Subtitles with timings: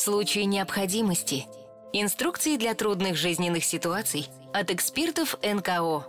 [0.00, 1.46] случае необходимости.
[1.92, 6.06] Инструкции для трудных жизненных ситуаций от экспертов НКО.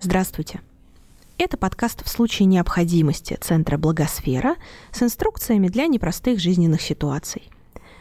[0.00, 0.60] Здравствуйте.
[1.38, 4.54] Это подкаст «В случае необходимости» Центра «Благосфера»
[4.92, 7.50] с инструкциями для непростых жизненных ситуаций.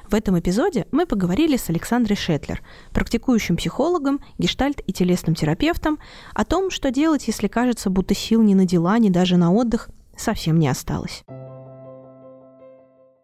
[0.08, 2.62] В этом эпизоде мы поговорили с Александрой Шетлер,
[2.92, 5.98] практикующим психологом, гештальт и телесным терапевтом,
[6.36, 9.90] о том, что делать, если кажется, будто сил ни на дела, ни даже на отдых
[10.16, 11.24] совсем не осталось.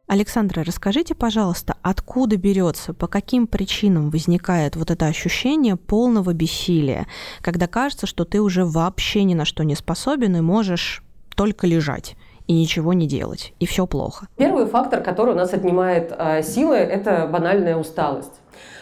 [0.10, 7.05] Александра, расскажите, пожалуйста, откуда берется, по каким причинам возникает вот это ощущение полного бессилия,
[7.41, 11.04] когда кажется, что ты уже вообще ни на что не способен и можешь
[11.35, 12.16] только лежать
[12.48, 14.26] и ничего не делать, и все плохо?
[14.35, 18.34] Первый фактор, который у нас отнимает э, силы, это банальная усталость.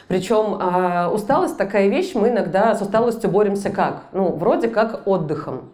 [0.08, 4.04] Причем э, усталость такая вещь, мы иногда с усталостью боремся как?
[4.14, 5.74] Ну, вроде как отдыхом.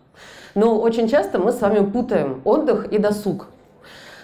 [0.56, 3.50] Но очень часто мы с вами путаем отдых и досуг.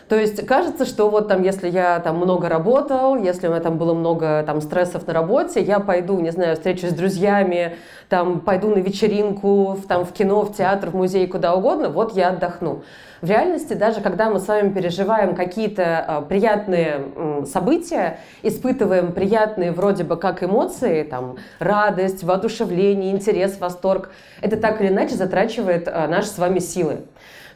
[0.10, 3.78] То есть кажется, что вот там, если я там много работал, если у меня там
[3.78, 7.76] было много там стрессов на работе, я пойду, не знаю, встречусь с друзьями,
[8.10, 12.16] там пойду на вечеринку, в, там в кино, в театр, в музей, куда угодно, вот
[12.16, 12.82] я отдохну.
[13.22, 19.72] В реальности, даже когда мы с вами переживаем какие-то э, приятные э, события, испытываем приятные
[19.72, 24.10] вроде бы как эмоции, там, радость, воодушевление, интерес, восторг,
[24.42, 27.02] это так или иначе затрачивает э, наши с вами силы.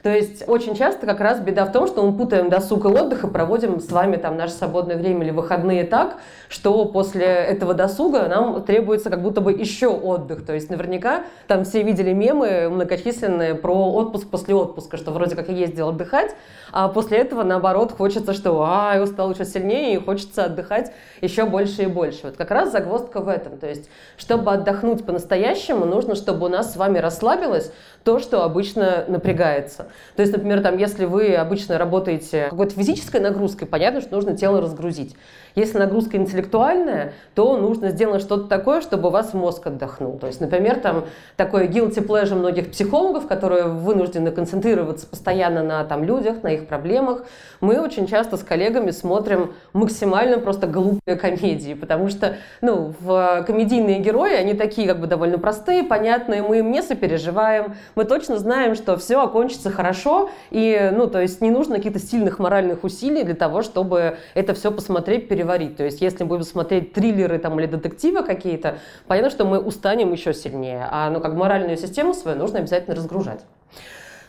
[0.03, 3.23] То есть очень часто как раз беда в том, что мы путаем досуг и отдых
[3.23, 6.17] и проводим с вами там наше свободное время или выходные так,
[6.49, 10.45] что после этого досуга нам требуется как будто бы еще отдых.
[10.45, 15.47] То есть наверняка там все видели мемы многочисленные про отпуск после отпуска, что вроде как
[15.47, 16.35] я ездил отдыхать,
[16.73, 21.45] а после этого наоборот хочется, что а, я устал еще сильнее и хочется отдыхать еще
[21.45, 22.23] больше и больше.
[22.23, 23.57] Вот как раз загвоздка в этом.
[23.57, 27.71] То есть чтобы отдохнуть по-настоящему, нужно, чтобы у нас с вами расслабилось
[28.03, 29.87] то, что обычно напрягается.
[30.15, 34.61] То есть, например, там, если вы обычно работаете какой-то физической нагрузкой, понятно, что нужно тело
[34.61, 35.15] разгрузить.
[35.55, 40.17] Если нагрузка интеллектуальная, то нужно сделать что-то такое, чтобы у вас мозг отдохнул.
[40.17, 41.05] То есть, например, там
[41.35, 47.23] такой guilty pleasure многих психологов, которые вынуждены концентрироваться постоянно на там, людях, на их проблемах.
[47.61, 53.99] Мы очень часто с коллегами смотрим максимально просто глупые комедии, потому что ну, в комедийные
[53.99, 58.75] герои, они такие как бы довольно простые, понятные, мы им не сопереживаем, мы точно знаем,
[58.75, 63.35] что все окончится хорошо, и, ну, то есть не нужно каких-то сильных моральных усилий для
[63.35, 65.27] того, чтобы это все посмотреть.
[65.77, 70.33] То есть если будем смотреть триллеры там, или детективы какие-то, понятно, что мы устанем еще
[70.33, 73.41] сильнее, а ну, как моральную систему свою нужно обязательно разгружать.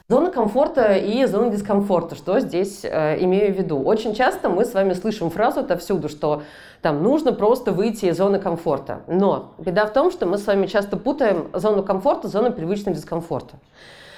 [0.06, 2.14] Зона комфорта и зона дискомфорта.
[2.14, 3.82] Что здесь э, имею в виду?
[3.82, 6.42] Очень часто мы с вами слышим фразу отовсюду, что
[6.82, 9.00] там нужно просто выйти из зоны комфорта.
[9.06, 12.94] Но беда в том, что мы с вами часто путаем зону комфорта с зоной привычного
[12.94, 13.56] дискомфорта.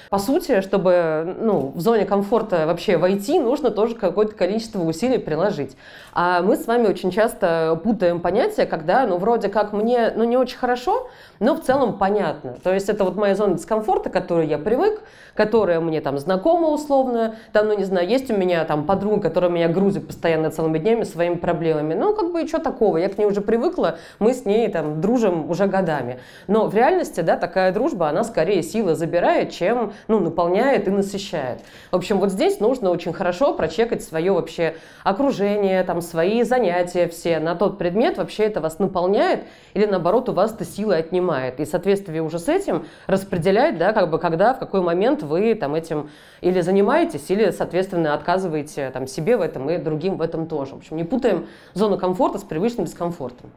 [0.09, 5.75] По сути, чтобы ну, в зоне комфорта вообще войти, нужно тоже какое-то количество усилий приложить.
[6.13, 10.37] А мы с вами очень часто путаем понятия, когда, ну, вроде как мне, ну, не
[10.37, 11.09] очень хорошо,
[11.39, 12.55] но в целом понятно.
[12.63, 15.01] То есть это вот моя зона дискомфорта, к которой я привык,
[15.35, 19.51] которая мне там знакома условно, там, ну, не знаю, есть у меня там подруга, которая
[19.51, 21.93] меня грузит постоянно целыми днями своими проблемами.
[21.93, 25.01] Ну, как бы и что такого, я к ней уже привыкла, мы с ней там
[25.01, 26.19] дружим уже годами.
[26.47, 31.61] Но в реальности, да, такая дружба, она скорее силы забирает, чем ну, наполняет и насыщает.
[31.91, 37.39] В общем, вот здесь нужно очень хорошо прочекать свое вообще окружение, там, свои занятия все
[37.39, 39.43] на тот предмет, вообще это вас наполняет
[39.73, 41.59] или наоборот у вас это силы отнимает.
[41.59, 45.55] И в соответствии уже с этим распределять, да, как бы когда, в какой момент вы
[45.55, 46.09] там этим
[46.41, 50.75] или занимаетесь, или, соответственно, отказываете там себе в этом и другим в этом тоже.
[50.75, 53.51] В общем, не путаем зону комфорта с привычным дискомфортом.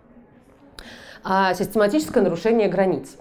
[1.23, 3.17] А систематическое нарушение границ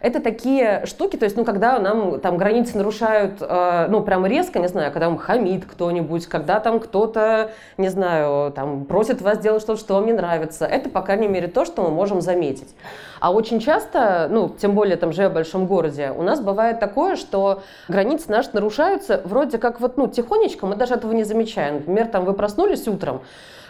[0.00, 4.58] это такие штуки, то есть, ну, когда нам там границы нарушают, э, ну, прямо резко,
[4.58, 9.62] не знаю, когда вам хамит кто-нибудь, когда там кто-то, не знаю, там просит вас делать
[9.62, 12.74] что-то, что вам не нравится, это, по крайней мере, то, что мы можем заметить.
[13.20, 17.16] А очень часто, ну, тем более там живя в большом городе, у нас бывает такое,
[17.16, 21.76] что границы наши нарушаются вроде как вот, ну, тихонечко, мы даже этого не замечаем.
[21.76, 23.22] Например, там вы проснулись утром,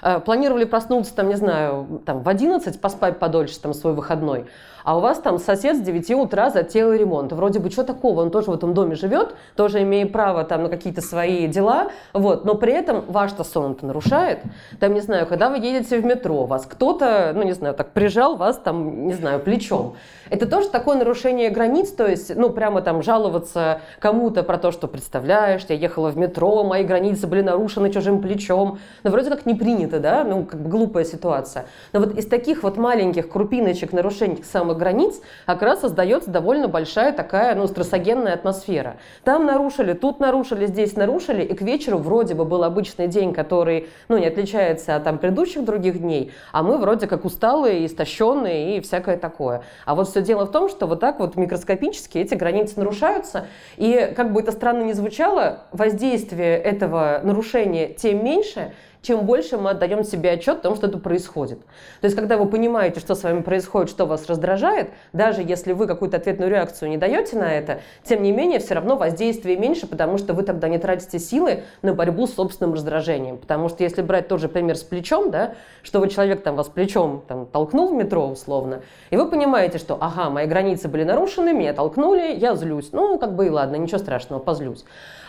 [0.03, 4.47] э, планировали проснуться, там, не знаю, там в 11, поспать подольше, там, свой выходной,
[4.87, 7.33] а у вас там сосед с 9 утра затеял ремонт.
[7.33, 10.69] Вроде бы, что такого, он тоже в этом доме живет, тоже имеет право там на
[10.69, 14.39] какие-то свои дела, вот, но при этом ваш-то сон-то нарушает.
[14.79, 18.37] Там, не знаю, когда вы едете в метро, вас кто-то, ну, не знаю, так прижал
[18.37, 19.97] вас там, не знаю, плечом.
[20.31, 24.87] Это тоже такое нарушение границ, то есть, ну, прямо там жаловаться кому-то про то, что
[24.87, 28.79] представляешь, я ехала в метро, мои границы были нарушены чужим плечом.
[29.03, 31.67] Ну, вроде как не принято, да, ну, как бы глупая ситуация.
[31.93, 36.69] Но вот из таких вот маленьких крупиночек нарушений самых новых границ, как раз создается довольно
[36.69, 38.97] большая такая, ну, стрессогенная атмосфера.
[39.25, 43.89] Там нарушили, тут нарушили, здесь нарушили, и к вечеру вроде бы был обычный день, который,
[44.09, 48.81] ну, не отличается от там предыдущих других дней, а мы вроде как усталые, истощенные и
[48.81, 49.63] всякое такое.
[49.85, 53.47] А вот все дело в том, что вот так вот микроскопически эти границы нарушаются,
[53.77, 58.73] и как бы это странно ни звучало, воздействие этого нарушения тем меньше,
[59.07, 61.61] чем больше мы отдаем себе отчет о том, что это происходит.
[62.01, 65.87] То есть, когда вы понимаете, что с вами происходит, что вас раздражает, даже если вы
[65.87, 70.19] какую-то ответную реакцию не даете на это, тем не менее, все равно воздействие меньше, потому
[70.19, 73.39] что вы тогда не тратите силы на борьбу с собственным раздражением.
[73.39, 75.55] Потому что если брать тот же пример с плечом, да,
[75.85, 79.97] что вы человек там вас плечом там, толкнул в метро условно, и вы понимаете, что
[80.01, 82.89] ага, мои границы были нарушены, меня толкнули, я злюсь.
[82.91, 84.85] Ну, как бы и ладно, ничего страшного, позлюсь.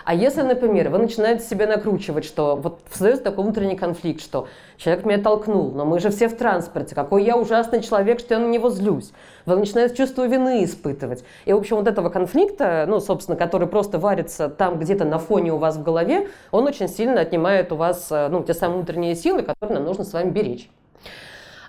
[0.08, 5.04] А если, например, вы начинаете себя накручивать, что вот создается такой внутренний конфликт, что человек
[5.04, 8.48] меня толкнул, но мы же все в транспорте, какой я ужасный человек, что я на
[8.48, 9.12] него злюсь.
[9.46, 11.26] Вы начинаете чувство вины испытывать.
[11.44, 15.52] И, в общем, вот этого конфликта, ну, собственно, который просто варится там где-то на фоне
[15.52, 19.14] у вас в голове, он очень сильно отнимает у вас, э, ну, те самые внутренние
[19.14, 20.70] силы, которые нам нужно с вами беречь.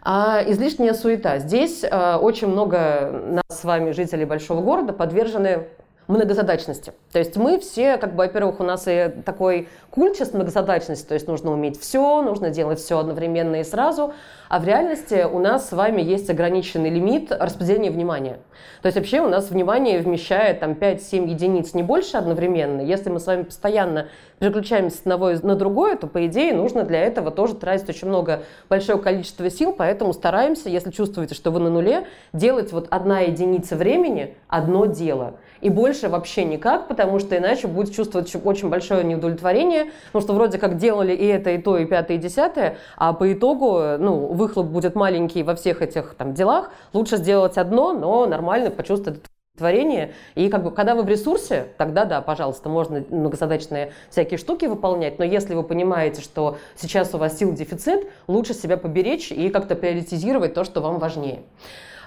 [0.02, 1.40] А излишняя суета.
[1.40, 5.66] Здесь э, очень много нас с вами, жителей большого города, подвержены
[6.08, 6.92] многозадачности.
[7.12, 11.14] То есть мы все, как бы, во-первых, у нас и такой культ сейчас многозадачности, то
[11.14, 14.14] есть нужно уметь все, нужно делать все одновременно и сразу,
[14.48, 18.38] а в реальности у нас с вами есть ограниченный лимит распределения внимания.
[18.82, 22.80] То есть вообще у нас внимание вмещает там 5-7 единиц, не больше одновременно.
[22.80, 24.08] Если мы с вами постоянно
[24.38, 28.42] переключаемся с одного на другое, то, по идее, нужно для этого тоже тратить очень много,
[28.68, 33.76] большое количество сил, поэтому стараемся, если чувствуете, что вы на нуле, делать вот одна единица
[33.76, 35.34] времени, одно дело.
[35.60, 40.58] И больше вообще никак, потому что иначе будет чувствовать очень большое неудовлетворение, потому что вроде
[40.58, 44.66] как делали и это, и то, и пятое, и десятое, а по итогу, ну, выхлоп
[44.66, 46.70] будет маленький во всех этих там делах.
[46.94, 49.20] Лучше сделать одно, но нормально почувствовать
[49.58, 50.14] творение.
[50.34, 55.18] И как бы, когда вы в ресурсе, тогда да, пожалуйста, можно многозадачные всякие штуки выполнять,
[55.18, 59.74] но если вы понимаете, что сейчас у вас сил дефицит, лучше себя поберечь и как-то
[59.74, 61.42] приоритизировать то, что вам важнее.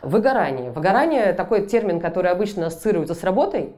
[0.02, 0.72] Выгорание.
[0.72, 3.74] Выгорание– такой термин, который обычно ассоциируется с работой,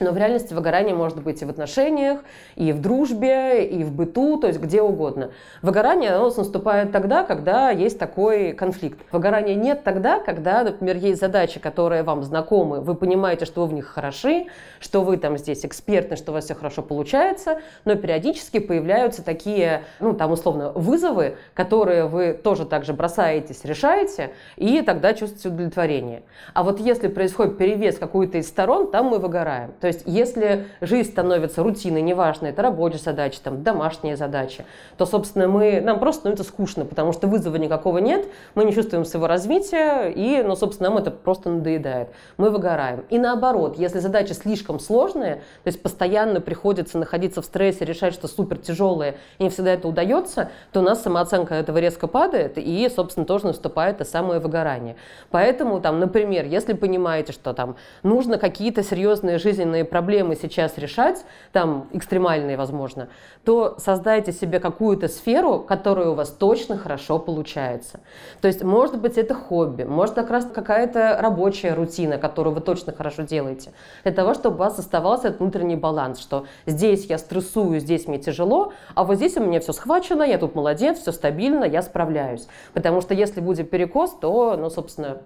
[0.00, 2.20] но в реальности выгорание может быть и в отношениях,
[2.56, 5.30] и в дружбе, и в быту, то есть где угодно.
[5.62, 8.98] Выгорание оно наступает тогда, когда есть такой конфликт.
[9.12, 13.72] Выгорания нет тогда, когда, например, есть задачи, которые вам знакомы, вы понимаете, что вы в
[13.72, 14.46] них хороши,
[14.80, 19.84] что вы там здесь экспертны, что у вас все хорошо получается, но периодически появляются такие,
[20.00, 26.22] ну там условно, вызовы, которые вы тоже также бросаетесь, решаете, и тогда чувствуете удовлетворение.
[26.52, 29.72] А вот если происходит перевес какой-то из сторон, там мы выгораем.
[29.84, 34.64] То есть если жизнь становится рутиной, неважно, это рабочие задачи, там, домашние задачи,
[34.96, 39.04] то, собственно, мы, нам просто становится скучно, потому что вызова никакого нет, мы не чувствуем
[39.04, 42.08] своего развития, и, ну, собственно, нам это просто надоедает.
[42.38, 43.04] Мы выгораем.
[43.10, 48.26] И наоборот, если задачи слишком сложные, то есть постоянно приходится находиться в стрессе, решать что
[48.26, 52.88] супер тяжелое, и не всегда это удается, то у нас самооценка этого резко падает, и,
[52.88, 54.96] собственно, тоже наступает это самое выгорание.
[55.30, 61.24] Поэтому, там, например, если понимаете, что там нужно какие-то серьезные жизненные жизненные проблемы сейчас решать,
[61.52, 63.08] там экстремальные, возможно,
[63.44, 68.00] то создайте себе какую-то сферу, которая у вас точно хорошо получается.
[68.40, 72.92] То есть, может быть, это хобби, может как раз какая-то рабочая рутина, которую вы точно
[72.92, 73.72] хорошо делаете,
[74.04, 78.18] для того, чтобы у вас оставался этот внутренний баланс, что здесь я стрессую, здесь мне
[78.18, 82.46] тяжело, а вот здесь у меня все схвачено, я тут молодец, все стабильно, я справляюсь.
[82.72, 85.18] Потому что если будет перекос, то, ну, собственно,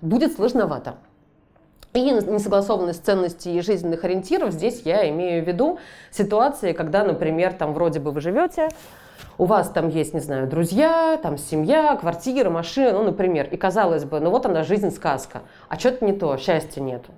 [0.00, 0.94] будет сложновато.
[1.96, 5.78] И несогласованность ценностей и жизненных ориентиров, здесь я имею в виду
[6.10, 8.68] ситуации, когда, например, там вроде бы вы живете,
[9.38, 14.04] у вас там есть, не знаю, друзья, там семья, квартира, машина, ну, например, и казалось
[14.04, 17.12] бы, ну вот она жизнь сказка, а что-то не то, счастья нету.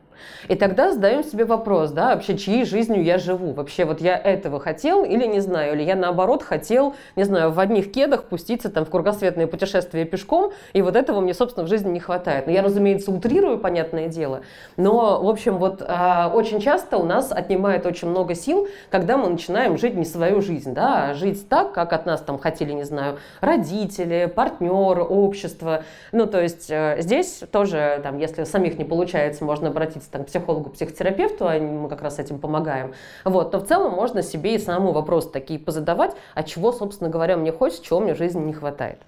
[0.49, 3.53] И тогда задаем себе вопрос, да, вообще, чьей жизнью я живу?
[3.53, 7.61] Вообще, вот я этого хотел или не знаю, или я наоборот хотел, не знаю, в
[7.61, 11.91] одних кедах пуститься там в кругосветное путешествие пешком, и вот этого мне, собственно, в жизни
[11.91, 12.47] не хватает.
[12.47, 14.43] Но я, разумеется, утрирую, понятное дело,
[14.77, 19.29] но, в общем, вот а, очень часто у нас отнимает очень много сил, когда мы
[19.29, 22.85] начинаем жить не свою жизнь, да, а жить так, как от нас там хотели, не
[22.85, 25.85] знаю, родители, партнеры, общество.
[26.13, 30.71] Ну, то есть э, здесь тоже, там, если самих не получается, можно обратиться там, психологу,
[30.71, 34.93] психотерапевту, а мы как раз этим помогаем, вот, то в целом можно себе и самому
[34.93, 38.99] вопросы такие позадавать, а чего, собственно говоря, мне хочется, чего мне в жизни не хватает.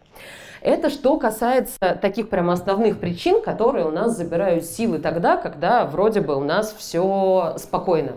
[0.62, 6.21] Это что касается таких прям основных причин, которые у нас забирают силы тогда, когда вроде
[6.21, 8.12] бы у нас все спокойно.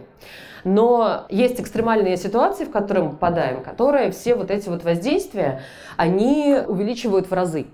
[0.65, 5.61] Но есть экстремальные ситуации, в которые мы попадаем, которые все вот эти вот воздействия,
[5.97, 7.65] они увеличивают в разы.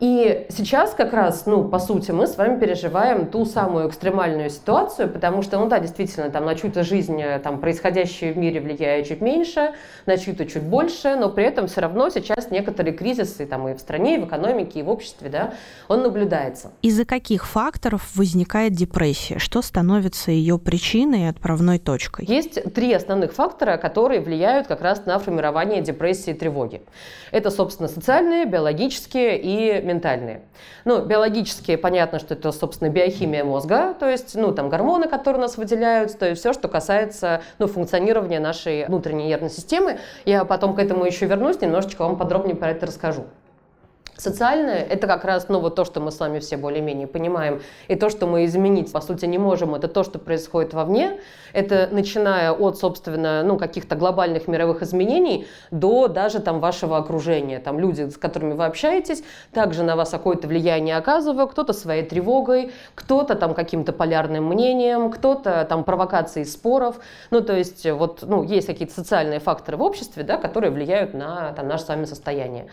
[0.00, 5.08] И сейчас как раз, ну, по сути, мы с вами переживаем ту самую экстремальную ситуацию,
[5.08, 9.06] потому что, ну да, действительно, там на чью-то жизнь э, там, происходящее в мире влияет
[9.06, 9.74] чуть меньше,
[10.06, 13.78] на чью-то чуть больше, но при этом все равно сейчас некоторые кризисы там и в
[13.78, 15.54] стране, и в экономике, и в обществе, да,
[15.88, 16.72] он наблюдается.
[16.82, 19.38] Из-за каких факторов возникает депрессия?
[19.38, 22.24] Что становится ее причиной и отправной точкой?
[22.26, 26.82] Есть три основных фактора, которые влияют как раз на формирование депрессии и тревоги.
[27.30, 30.42] Это, собственно, социальные, биологические и ментальные.
[30.84, 35.42] Ну, биологические, понятно, что это, собственно, биохимия мозга, то есть, ну, там, гормоны, которые у
[35.42, 39.98] нас выделяются, то есть все, что касается, ну, функционирования нашей внутренней нервной системы.
[40.24, 43.24] Я потом к этому еще вернусь, немножечко вам подробнее про это расскажу.
[44.16, 47.96] Социальное– это как раз ну, вот то, что мы с вами все более-менее понимаем, и
[47.96, 51.18] то, что мы изменить, по сути, не можем, это то, что происходит вовне.
[51.52, 57.58] Это начиная от, собственно, ну, каких-то глобальных мировых изменений до даже там вашего окружения.
[57.58, 62.72] Там люди, с которыми вы общаетесь, также на вас какое-то влияние оказывают, кто-то своей тревогой,
[62.94, 66.96] кто-то там каким-то полярным мнением, кто-то там провокацией споров.
[67.30, 71.52] Ну, то есть вот, ну, есть какие-то социальные факторы в обществе, да, которые влияют на
[71.52, 72.66] там, наше с вами состояние.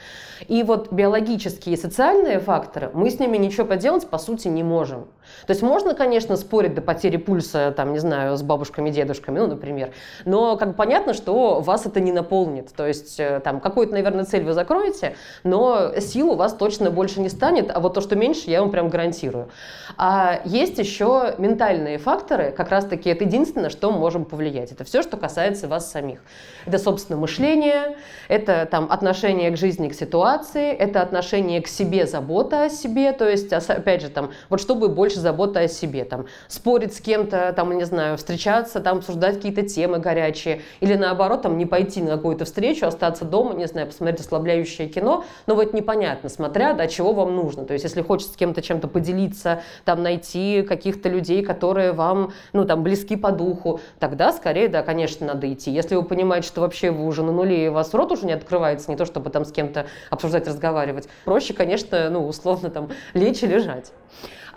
[0.47, 4.63] И вот биологически биологические и социальные факторы, мы с ними ничего поделать по сути не
[4.63, 5.07] можем.
[5.47, 9.47] То есть можно, конечно, спорить до потери пульса, там, не знаю, с бабушками, дедушками, ну,
[9.47, 9.91] например,
[10.25, 12.73] но как бы понятно, что вас это не наполнит.
[12.73, 17.21] То есть э, там какую-то, наверное, цель вы закроете, но сил у вас точно больше
[17.21, 19.49] не станет, а вот то, что меньше, я вам прям гарантирую.
[19.97, 24.71] А есть еще ментальные факторы, как раз-таки это единственное, что мы можем повлиять.
[24.71, 26.19] Это все, что касается вас самих.
[26.65, 27.97] Это, собственно, мышление,
[28.27, 33.27] это там отношение к жизни, к ситуации, это отношение к себе, забота о себе, то
[33.27, 37.75] есть, опять же, там, вот чтобы больше забота о себе, там, спорить с кем-то, там,
[37.77, 42.45] не знаю, встречаться, там, обсуждать какие-то темы горячие, или наоборот, там, не пойти на какую-то
[42.45, 47.35] встречу, остаться дома, не знаю, посмотреть ослабляющее кино, но вот непонятно, смотря, да, чего вам
[47.35, 52.33] нужно, то есть, если хочется с кем-то чем-то поделиться, там, найти каких-то людей, которые вам,
[52.53, 55.71] ну, там, близки по духу, тогда, скорее, да, конечно, надо идти.
[55.71, 58.33] Если вы понимаете, что вообще вы уже на нуле, и у вас рот уже не
[58.33, 63.43] открывается, не то, чтобы там с кем-то обсуждать, разговаривать, Проще, конечно, ну, условно там лечь
[63.43, 63.91] и лежать.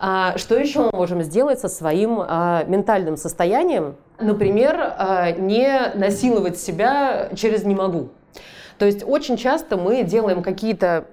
[0.07, 3.97] А, что еще мы можем сделать со своим а, ментальным состоянием?
[4.19, 8.11] Например, а, не насиловать себя через «не могу».
[8.77, 11.07] То есть очень часто мы делаем какие-то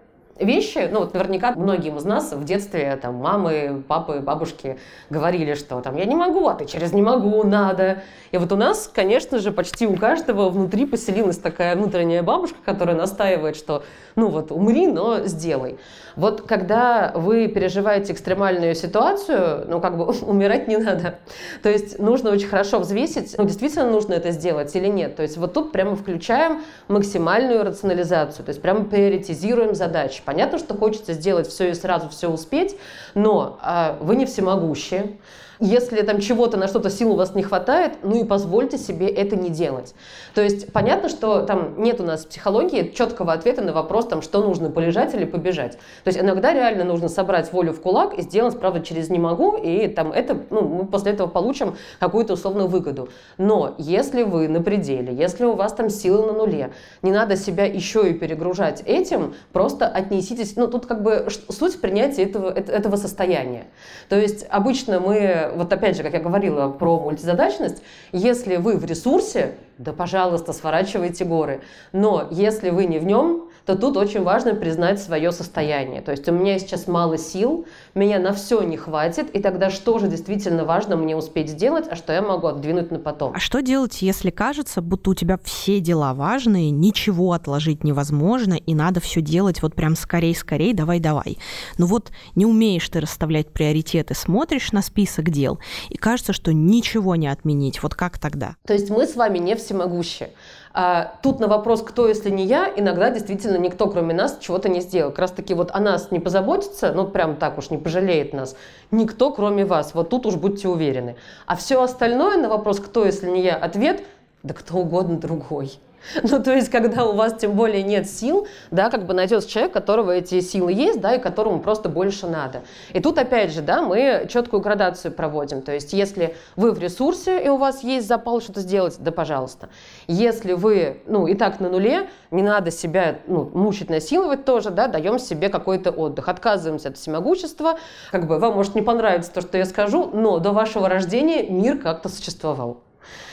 [0.43, 4.77] вещи, ну вот наверняка многим из нас в детстве там мамы, папы, бабушки
[5.09, 8.03] говорили, что там я не могу, а ты через не могу, надо.
[8.31, 12.95] И вот у нас, конечно же, почти у каждого внутри поселилась такая внутренняя бабушка, которая
[12.95, 13.83] настаивает, что
[14.15, 15.77] ну вот умри, но сделай.
[16.15, 21.19] Вот когда вы переживаете экстремальную ситуацию, ну как бы умирать не надо.
[21.63, 25.15] То есть нужно очень хорошо взвесить, ну действительно нужно это сделать или нет.
[25.15, 30.21] То есть вот тут прямо включаем максимальную рационализацию, то есть прямо приоритизируем задачи.
[30.31, 32.77] Понятно, что хочется сделать все и сразу все успеть,
[33.15, 35.17] но а, вы не всемогущие.
[35.63, 39.35] Если там чего-то на что-то сил у вас не хватает, ну и позвольте себе это
[39.35, 39.93] не делать.
[40.33, 44.23] То есть понятно, что там нет у нас в психологии четкого ответа на вопрос, там,
[44.23, 45.73] что нужно, полежать или побежать.
[46.03, 49.55] То есть иногда реально нужно собрать волю в кулак и сделать, правда, через «не могу»,
[49.55, 53.09] и там это, ну, мы после этого получим какую-то условную выгоду.
[53.37, 57.65] Но если вы на пределе, если у вас там силы на нуле, не надо себя
[57.65, 63.65] еще и перегружать этим, просто отнеситесь, ну, тут как бы суть принятия этого, этого состояния.
[64.09, 68.85] То есть обычно мы вот опять же, как я говорила про мультизадачность, если вы в
[68.85, 71.61] ресурсе, да, пожалуйста, сворачивайте горы.
[71.91, 76.01] Но если вы не в нем, то тут очень важно признать свое состояние.
[76.01, 79.99] То есть у меня сейчас мало сил, меня на все не хватит, и тогда что
[79.99, 83.33] же действительно важно мне успеть сделать, а что я могу отдвинуть на потом.
[83.35, 88.73] А что делать, если кажется, будто у тебя все дела важные, ничего отложить невозможно, и
[88.73, 91.37] надо все делать вот прям скорей-скорей, давай-давай.
[91.77, 97.15] Ну вот не умеешь ты расставлять приоритеты, смотришь на список дел, и кажется, что ничего
[97.15, 97.83] не отменить.
[97.83, 98.55] Вот как тогда?
[98.65, 100.31] То есть мы с вами не всемогущие.
[100.73, 104.81] А, тут на вопрос, кто, если не я, иногда действительно никто, кроме нас, чего-то не
[104.81, 105.11] сделал.
[105.11, 108.55] Как раз таки вот о нас не позаботится, ну прям так уж не пожалеет нас,
[108.89, 109.93] никто, кроме вас.
[109.93, 111.15] Вот тут уж будьте уверены.
[111.45, 114.03] А все остальное на вопрос, кто, если не я, ответ,
[114.43, 115.79] да кто угодно другой.
[116.23, 119.73] Ну, то есть, когда у вас тем более нет сил, да, как бы найдется человек,
[119.73, 122.61] которого эти силы есть, да, и которому просто больше надо.
[122.93, 125.61] И тут, опять же, да, мы четкую градацию проводим.
[125.61, 129.69] То есть, если вы в ресурсе, и у вас есть запал что-то сделать, да, пожалуйста.
[130.07, 134.87] Если вы, ну, и так на нуле, не надо себя, ну, мучить, насиловать тоже, да,
[134.87, 136.29] даем себе какой-то отдых.
[136.29, 137.77] Отказываемся от всемогущества.
[138.11, 141.77] Как бы вам может не понравиться то, что я скажу, но до вашего рождения мир
[141.77, 142.81] как-то существовал.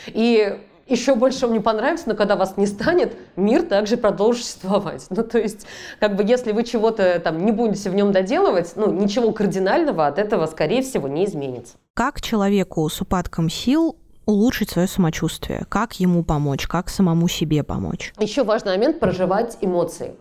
[0.06, 0.58] И
[0.88, 5.06] еще больше вам не понравится, но когда вас не станет, мир также продолжит существовать.
[5.10, 5.66] Ну, то есть,
[6.00, 10.18] как бы, если вы чего-то там не будете в нем доделывать, ну, ничего кардинального от
[10.18, 11.74] этого, скорее всего, не изменится.
[11.94, 15.64] Как человеку с упадком сил улучшить свое самочувствие?
[15.68, 16.66] Как ему помочь?
[16.66, 18.12] Как самому себе помочь?
[18.18, 20.14] Еще важный момент– проживать эмоции.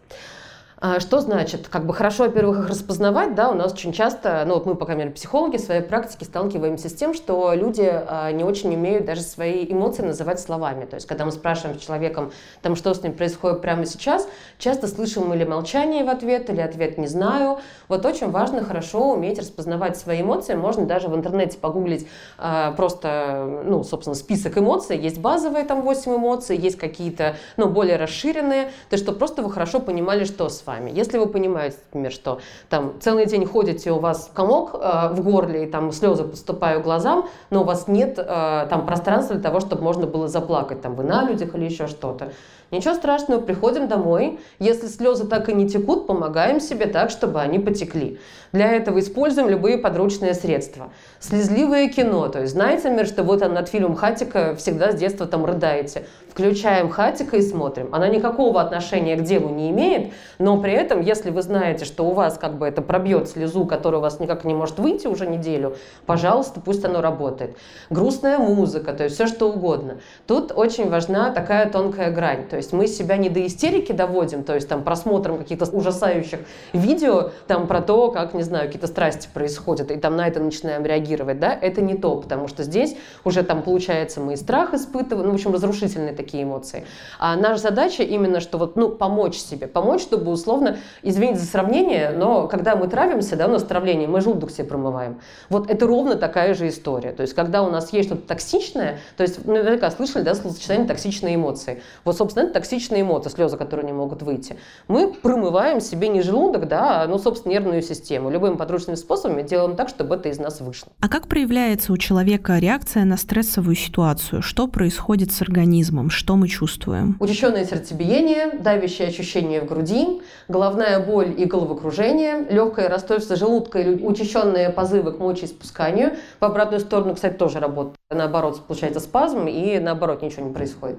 [0.80, 1.70] А, что значит?
[1.70, 4.86] Как бы хорошо, во-первых, их распознавать, да, у нас очень часто, ну вот мы, по
[4.86, 9.06] крайней мере, психологи в своей практике сталкиваемся с тем, что люди а, не очень умеют
[9.06, 10.86] даже свои эмоции называть словами.
[10.86, 12.32] То есть, когда мы спрашиваем с человеком,
[12.62, 14.28] там, что с ним происходит прямо сейчас,
[14.60, 17.58] часто слышим или молчание в ответ, или ответ «не знаю».
[17.88, 20.54] Вот очень важно хорошо уметь распознавать свои эмоции.
[20.54, 22.08] Можно даже в интернете погуглить
[22.38, 24.96] а, просто, ну, собственно, список эмоций.
[25.00, 28.66] Есть базовые там 8 эмоций, есть какие-то, ну, более расширенные.
[28.66, 30.92] То есть, чтобы просто вы хорошо понимали, что с вами.
[30.94, 35.64] Если вы понимаете, например, что там целый день ходите, у вас комок э, в горле,
[35.64, 39.82] и там слезы поступают глазам, но у вас нет э, там пространства для того, чтобы
[39.82, 42.32] можно было заплакать, там вы на людях или еще что-то.
[42.70, 44.40] Ничего страшного, приходим домой.
[44.60, 48.20] Если слезы так и не текут, помогаем себе так, чтобы они потекли.
[48.52, 50.92] Для этого используем любые подручные средства.
[51.20, 55.26] Слезливое кино, то есть знаете, например, что вы там над фильмом Хатика всегда с детства
[55.26, 56.06] там рыдаете.
[56.38, 57.90] Включаем Хатика и смотрим.
[57.92, 62.12] Она никакого отношения к делу не имеет, но при этом, если вы знаете, что у
[62.12, 65.78] вас как бы это пробьет слезу, которая у вас никак не может выйти уже неделю,
[66.06, 67.58] пожалуйста, пусть оно работает.
[67.90, 69.98] Грустная музыка, то есть все что угодно.
[70.28, 72.48] Тут очень важна такая тонкая грань.
[72.48, 76.42] То есть мы себя не до истерики доводим, то есть там просмотром каких-то ужасающих
[76.72, 80.86] видео там про то, как, не знаю, какие-то страсти происходят, и там на это начинаем
[80.86, 85.26] реагировать, да, это не то, потому что здесь уже там получается мы и страх испытываем,
[85.26, 86.86] ну, в общем, разрушительные такие эмоции.
[87.20, 92.12] А наша задача именно, что вот, ну, помочь себе, помочь, чтобы условно, извините за сравнение,
[92.12, 95.20] но когда мы травимся, да, у нас травление, мы желудок себе промываем.
[95.50, 97.12] Вот это ровно такая же история.
[97.12, 101.36] То есть, когда у нас есть что-то токсичное, то есть, наверняка слышали, да, словосочетание токсичные
[101.36, 101.82] эмоции.
[102.04, 104.58] Вот, собственно, это токсичные эмоции, слезы, которые не могут выйти.
[104.88, 108.30] Мы промываем себе не желудок, да, а, ну, собственно, нервную систему.
[108.30, 110.92] Любыми подручными способами делаем так, чтобы это из нас вышло.
[111.00, 114.42] А как проявляется у человека реакция на стрессовую ситуацию?
[114.42, 116.10] Что происходит с организмом?
[116.18, 117.16] Что мы чувствуем?
[117.20, 124.72] Учащенное сердцебиение, давящее ощущение в груди, головная боль и головокружение, легкое расстройство желудка или учащенные
[124.72, 126.16] позывы к мочеиспусканию.
[126.40, 127.98] В обратную сторону, кстати, тоже работает.
[128.10, 130.98] Наоборот, получается спазм, и наоборот ничего не происходит.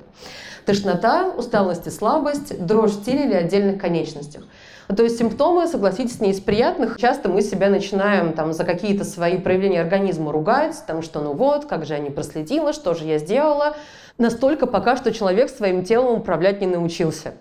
[0.64, 4.44] Тошнота, усталость и слабость, дрожь в теле или отдельных конечностях.
[4.94, 6.96] То есть симптомы, согласитесь, не из приятных.
[6.98, 11.66] Часто мы себя начинаем там, за какие-то свои проявления организма ругать, там, что ну вот,
[11.66, 13.76] как же я не проследила, что же я сделала.
[14.18, 17.34] Настолько пока что человек своим телом управлять не научился.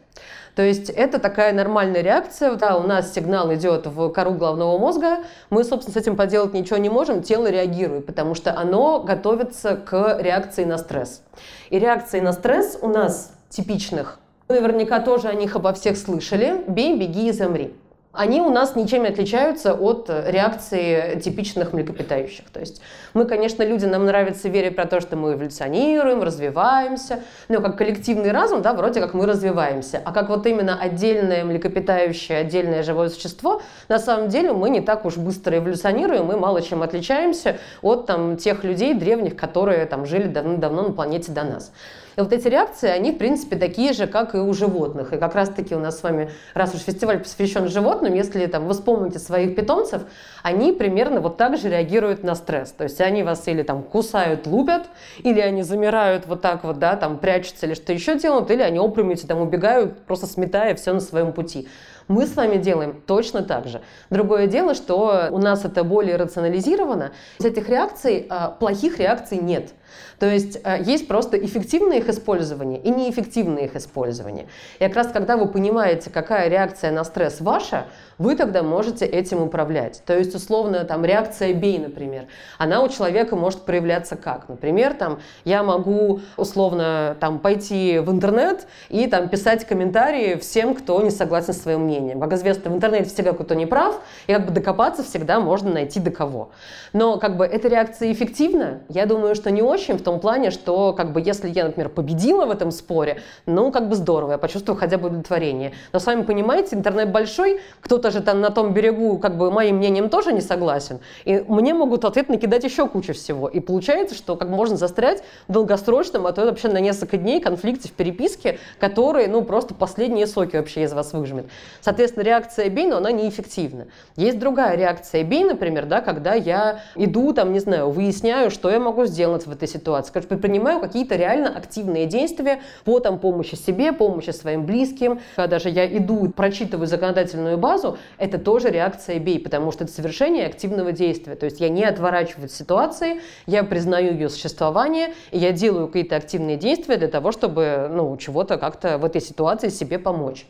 [0.56, 2.56] То есть это такая нормальная реакция.
[2.56, 6.78] Да, у нас сигнал идет в кору головного мозга, мы, собственно, с этим поделать ничего
[6.78, 11.22] не можем, тело реагирует, потому что оно готовится к реакции на стресс.
[11.70, 16.63] И реакции на стресс у нас типичных Наверняка тоже о них обо всех слышали.
[16.68, 17.74] Бей, беги и замри.
[18.17, 22.49] Они у нас ничем не отличаются от реакции типичных млекопитающих.
[22.49, 22.82] То есть
[23.13, 27.19] мы, конечно, люди, нам нравится верить про то, что мы эволюционируем, развиваемся.
[27.47, 30.01] Но как коллективный разум, да, вроде как мы развиваемся.
[30.03, 35.06] А как вот именно отдельное млекопитающее, отдельное живое существо, на самом деле мы не так
[35.06, 40.27] уж быстро эволюционируем, мы мало чем отличаемся от там, тех людей древних, которые там жили
[40.27, 41.71] давно-давно на планете до нас.
[42.17, 45.13] И вот эти реакции, они, в принципе, такие же, как и у животных.
[45.13, 48.73] И как раз-таки у нас с вами, раз уж фестиваль посвящен животным, если там, вы
[48.73, 50.01] вспомните своих питомцев,
[50.41, 52.71] они примерно вот так же реагируют на стресс.
[52.71, 54.88] То есть они вас или там кусают, лупят,
[55.19, 58.80] или они замирают вот так вот, да, там прячутся или что еще делают, или они
[58.80, 61.67] опрометью там убегают, просто сметая все на своем пути.
[62.08, 63.82] Мы с вами делаем точно так же.
[64.10, 67.12] Другое дело, что у нас это более рационализировано.
[67.38, 69.71] Из этих реакций, а, плохих реакций нет.
[70.20, 74.48] То есть э, есть просто эффективное их использование и неэффективное их использование.
[74.80, 77.86] И как раз когда вы понимаете, какая реакция на стресс ваша,
[78.18, 80.02] вы тогда можете этим управлять.
[80.06, 82.26] То есть, условно, там, реакция «бей», например,
[82.58, 84.50] она у человека может проявляться как?
[84.50, 91.02] Например, там, я могу, условно, там, пойти в интернет и там, писать комментарии всем, кто
[91.02, 92.20] не согласен с своим мнением.
[92.20, 96.00] Как известно, в интернете всегда кто-то не прав, и как бы докопаться всегда можно найти
[96.00, 96.50] до кого.
[96.94, 98.80] Но как бы эта реакция эффективна?
[98.90, 102.45] Я думаю, что не очень, в том плане, что как бы если я, например, победила
[102.45, 105.73] в этом споре, ну, как бы здорово, я почувствую хотя бы удовлетворение.
[105.93, 110.10] Но сами понимаете, интернет большой, кто-то же там на том берегу как бы моим мнением
[110.10, 113.47] тоже не согласен, и мне могут ответ накидать еще кучу всего.
[113.47, 117.89] И получается, что как можно застрять в долгосрочном, а то вообще на несколько дней конфликте
[117.89, 121.45] в переписке, который, ну, просто последние соки вообще из вас выжмет.
[121.82, 123.88] Соответственно, реакция бей, но она неэффективна.
[124.15, 128.80] Есть другая реакция бей, например, да, когда я иду, там, не знаю, выясняю, что я
[128.80, 133.93] могу сделать в этой ситуации, скажем, предпринимаю какие-то реально активные действия по там, помощи себе,
[133.93, 135.19] помощи своим близким.
[135.36, 140.45] Когда даже я иду, прочитываю законодательную базу, это тоже реакция «бей», потому что это совершение
[140.47, 141.36] активного действия.
[141.36, 146.15] То есть я не отворачиваюсь от ситуации, я признаю ее существование, и я делаю какие-то
[146.15, 150.45] активные действия для того, чтобы ну, чего-то как-то в этой ситуации себе помочь.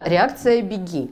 [0.00, 1.10] Реакция «беги».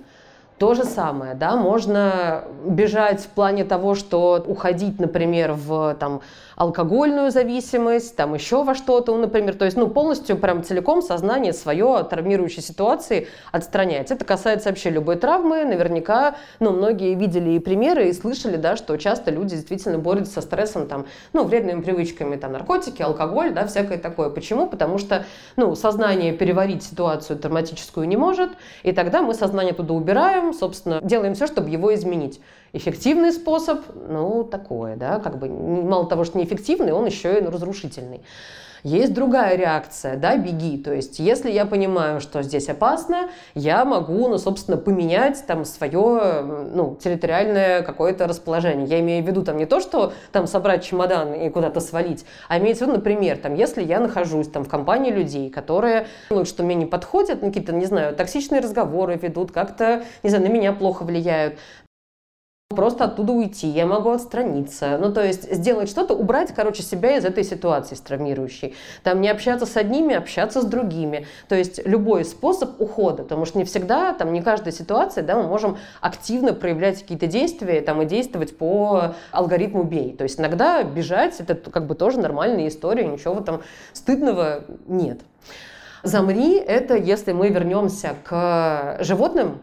[0.59, 6.21] То же самое, да, можно бежать в плане того, что уходить, например, в там,
[6.59, 11.95] алкогольную зависимость, там еще во что-то, например, то есть ну, полностью прям целиком сознание свое
[11.95, 14.11] от травмирующей ситуации отстранять.
[14.11, 18.97] Это касается вообще любой травмы, наверняка, ну, многие видели и примеры, и слышали, да, что
[18.97, 23.99] часто люди действительно борются со стрессом, там, ну, вредными привычками, там, наркотики, алкоголь, да, всякое
[23.99, 24.29] такое.
[24.29, 24.67] Почему?
[24.67, 28.51] Потому что, ну, сознание переварить ситуацию травматическую не может,
[28.83, 32.41] и тогда мы сознание туда убираем, собственно, делаем все, чтобы его изменить.
[32.73, 38.21] Эффективный способ, ну, такое, да, как бы мало того, что неэффективный, он еще и разрушительный.
[38.85, 40.79] Есть другая реакция, да, беги.
[40.79, 46.43] То есть, если я понимаю, что здесь опасно, я могу, ну, собственно, поменять там свое,
[46.43, 48.87] ну, территориальное какое-то расположение.
[48.87, 52.59] Я имею в виду там не то, что там собрать чемодан и куда-то свалить, а
[52.59, 56.63] имеется в виду, например, там, если я нахожусь там в компании людей, которые, ну, что
[56.63, 60.73] мне не подходят, ну, какие-то, не знаю, токсичные разговоры ведут, как-то, не знаю, на меня
[60.73, 61.59] плохо влияют,
[62.77, 64.99] просто оттуда уйти, я могу отстраниться.
[65.01, 68.75] Ну, то есть сделать что-то, убрать, короче, себя из этой ситуации с травмирующей.
[69.03, 71.27] Там не общаться с одними, общаться с другими.
[71.49, 75.49] То есть любой способ ухода, потому что не всегда, там не каждая ситуация, да, мы
[75.49, 80.13] можем активно проявлять какие-то действия там, и действовать по алгоритму бей.
[80.13, 83.63] То есть иногда бежать, это как бы тоже нормальная история, ничего этом
[83.95, 85.21] стыдного нет.
[86.03, 89.59] Замри– это если мы вернемся к животным,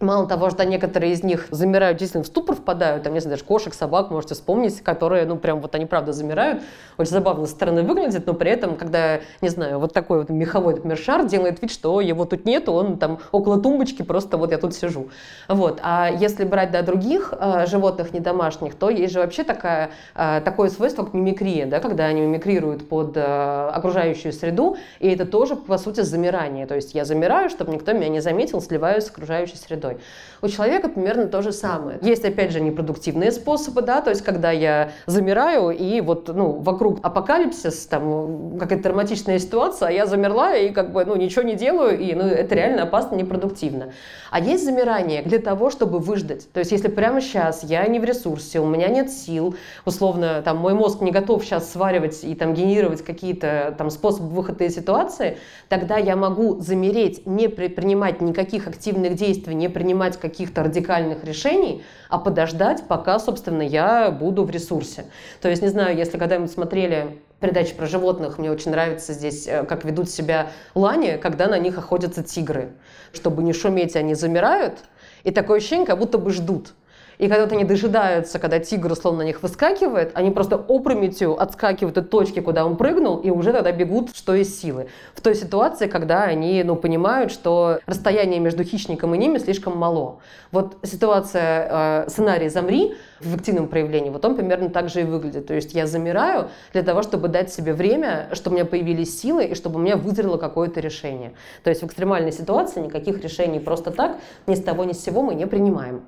[0.00, 3.44] Мало того, что некоторые из них замирают, действительно в ступор впадают, там, не знаю, даже
[3.44, 6.62] кошек, собак можете вспомнить, которые, ну, прям вот они правда замирают,
[6.96, 10.76] очень забавно со стороны выглядит, но при этом, когда, не знаю, вот такой вот меховой,
[10.76, 14.56] например, шар делает вид, что его тут нету, он там около тумбочки, просто вот я
[14.56, 15.10] тут сижу.
[15.48, 15.80] Вот.
[15.82, 20.40] А если брать, да, других э, животных не домашних, то есть же вообще такая, э,
[20.42, 25.56] такое свойство, как мимикрия, да, когда они мимикрируют под э, окружающую среду, и это тоже,
[25.56, 26.66] по сути, замирание.
[26.66, 30.00] То есть я замираю, чтобы никто меня не заметил, сливаюсь с окружающей средой мечтой.
[30.42, 31.98] У человека примерно то же самое.
[32.00, 37.00] Есть, опять же, непродуктивные способы, да, то есть когда я замираю, и вот, ну, вокруг
[37.02, 41.98] апокалипсис, там, какая-то травматичная ситуация, а я замерла и как бы, ну, ничего не делаю,
[41.98, 43.92] и, ну, это реально опасно, непродуктивно.
[44.30, 46.50] А есть замирание для того, чтобы выждать.
[46.52, 50.56] То есть если прямо сейчас я не в ресурсе, у меня нет сил, условно, там,
[50.56, 55.36] мой мозг не готов сейчас сваривать и там генерировать какие-то там способы выхода из ситуации,
[55.68, 62.18] тогда я могу замереть, не принимать никаких активных действий, не принимать каких-то радикальных решений, а
[62.18, 65.06] подождать, пока, собственно, я буду в ресурсе.
[65.40, 69.64] То есть, не знаю, если когда-нибудь смотрели передачи про животных, мне очень нравится здесь, э,
[69.64, 72.72] как ведут себя лани, когда на них охотятся тигры.
[73.14, 74.80] Чтобы не шуметь, они замирают,
[75.24, 76.74] и такое ощущение, как будто бы ждут.
[77.20, 81.98] И когда вот они дожидаются, когда тигр условно на них выскакивает, они просто опрометью отскакивают
[81.98, 84.86] от точки, куда он прыгнул, и уже тогда бегут, что из силы.
[85.14, 90.20] В той ситуации, когда они ну, понимают, что расстояние между хищником и ними слишком мало.
[90.50, 95.46] Вот ситуация, э, сценарий «Замри» в активном проявлении, вот он примерно так же и выглядит.
[95.46, 99.44] То есть я замираю для того, чтобы дать себе время, чтобы у меня появились силы
[99.44, 101.34] и чтобы у меня вызрело какое-то решение.
[101.64, 105.20] То есть в экстремальной ситуации никаких решений просто так ни с того ни с сего
[105.20, 106.00] мы не принимаем.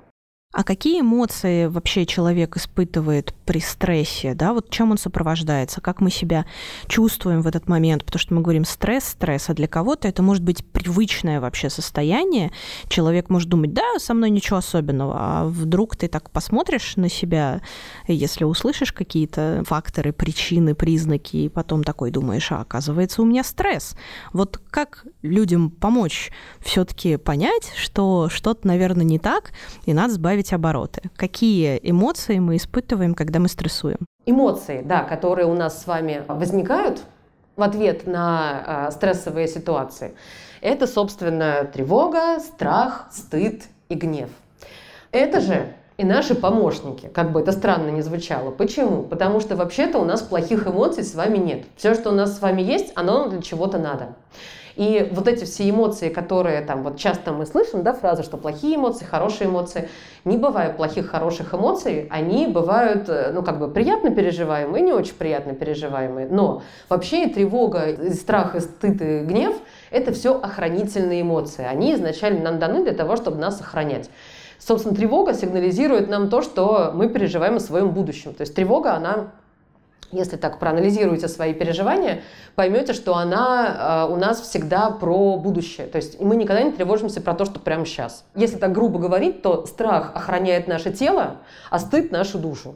[0.53, 4.35] А какие эмоции вообще человек испытывает при стрессе?
[4.35, 4.53] Да?
[4.53, 5.81] Вот чем он сопровождается?
[5.81, 6.45] Как мы себя
[6.87, 8.05] чувствуем в этот момент?
[8.05, 12.51] Потому что мы говорим стресс, стресс, а для кого-то это может быть привычное вообще состояние.
[12.87, 17.61] Человек может думать, да, со мной ничего особенного, а вдруг ты так посмотришь на себя,
[18.07, 23.95] если услышишь какие-то факторы, причины, признаки, и потом такой думаешь, а оказывается у меня стресс.
[24.33, 29.51] Вот как людям помочь все-таки понять, что что-то, наверное, не так,
[29.87, 31.01] и надо сбавить сбавить обороты.
[31.15, 33.97] Какие эмоции мы испытываем, когда мы стрессуем?
[34.25, 37.01] Эмоции, да, которые у нас с вами возникают
[37.55, 40.13] в ответ на э, стрессовые ситуации,
[40.61, 44.29] это, собственно, тревога, страх, стыд и гнев.
[45.11, 48.51] Это же и наши помощники, как бы это странно ни звучало.
[48.51, 49.03] Почему?
[49.03, 51.65] Потому что вообще-то у нас плохих эмоций с вами нет.
[51.77, 54.15] Все, что у нас с вами есть, оно для чего-то надо.
[54.75, 58.75] И вот эти все эмоции, которые там вот часто мы слышим, да, фразы, что плохие
[58.75, 59.89] эмоции, хорошие эмоции,
[60.25, 65.15] не бывает плохих, хороших эмоций, они бывают, э, ну, как бы приятно переживаемые не очень
[65.15, 66.27] приятно переживаемые.
[66.29, 69.55] Но вообще и тревога, и страх, и стыд, и гнев–
[69.91, 71.65] это все охранительные эмоции.
[71.65, 74.09] Они изначально нам даны для того, чтобы нас охранять.
[74.59, 78.33] Собственно, тревога сигнализирует нам то, что мы переживаем о своем будущем.
[78.33, 79.31] То есть тревога, она
[80.13, 82.21] если так проанализируете свои переживания,
[82.55, 85.87] поймете, что она э, у нас всегда про будущее.
[85.87, 88.25] То есть мы никогда не тревожимся про то, что прямо сейчас.
[88.35, 91.37] Если так грубо говорить, то страх охраняет наше тело,
[91.69, 92.75] а стыд нашу душу.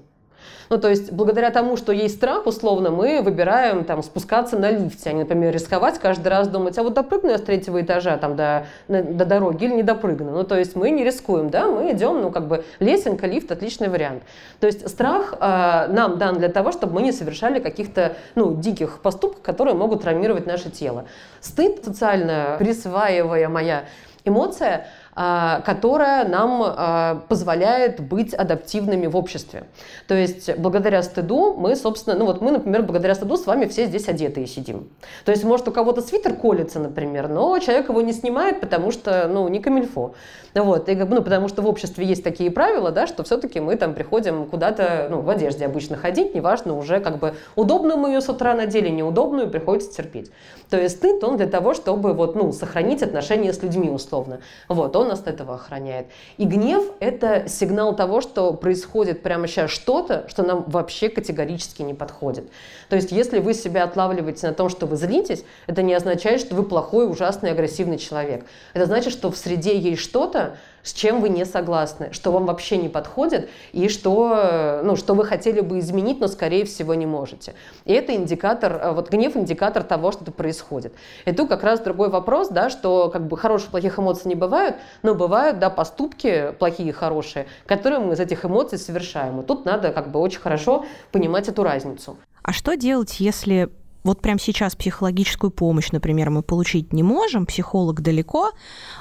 [0.70, 5.10] Ну, то есть, благодаря тому, что есть страх, условно, мы выбираем там спускаться на лифте,
[5.10, 8.36] а не, например, рисковать каждый раз, думать, а вот допрыгну я с третьего этажа там
[8.36, 10.32] до, до дороги или не допрыгну.
[10.32, 13.90] Ну, то есть, мы не рискуем, да, мы идем, ну, как бы лесенка, лифт, отличный
[13.90, 14.24] вариант.
[14.60, 19.00] То есть, страх э, нам дан для того, чтобы мы не совершали каких-то, ну, диких
[19.00, 21.06] поступков, которые могут травмировать наше тело.
[21.42, 23.86] Стыд, социально присваиваемая
[24.28, 29.64] эмоция, а, которая нам а, позволяет быть адаптивными в обществе.
[30.08, 33.88] То есть благодаря стыду мы, собственно, ну вот мы, например, благодаря стыду с вами все
[33.88, 34.90] здесь одетые сидим.
[35.26, 39.28] То есть может у кого-то свитер колется, например, но человек его не снимает, потому что,
[39.28, 40.14] ну, не камильфо.
[40.54, 43.94] Вот, и, ну, потому что в обществе есть такие правила, да, что все-таки мы там
[43.94, 48.30] приходим куда-то, ну, в одежде обычно ходить, неважно уже как бы удобную мы ее с
[48.30, 50.32] утра надели, неудобную, приходится терпеть.
[50.70, 54.40] То есть стыд, он для того, чтобы вот, ну, сохранить отношения с людьми условно.
[54.68, 56.08] Вот, он нас от этого охраняет.
[56.38, 61.94] И гнев– это сигнал того, что происходит прямо сейчас что-то, что нам вообще категорически не
[61.94, 62.50] подходит.
[62.90, 66.56] То есть если вы себя отлавливаете на том, что вы злитесь, это не означает, что
[66.56, 68.46] вы плохой, ужасный, агрессивный человек.
[68.74, 72.78] Это значит, что в среде есть что-то, с чем вы не согласны, что вам вообще
[72.78, 77.56] не подходит и что, ну, что вы хотели бы изменить, но, скорее всего, не можете.
[77.84, 80.94] И это индикатор, э, вот гнев индикатор того, что это происходит.
[81.26, 84.78] И тут как раз другой вопрос, да, что как бы хороших, плохих эмоций не бывают,
[85.04, 89.42] но бывают, да, поступки плохие, хорошие, которые мы из этих эмоций совершаем.
[89.42, 92.18] И тут надо как бы очень хорошо понимать эту разницу.
[92.44, 93.70] А что делать, если
[94.08, 98.52] вот прямо сейчас психологическую помощь, например, мы получить не можем, психолог далеко,